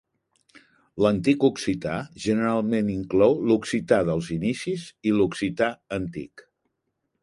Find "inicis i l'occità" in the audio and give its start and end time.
4.41-5.73